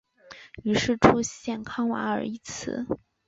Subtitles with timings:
[0.63, 2.87] 于是出现康瓦尔一词。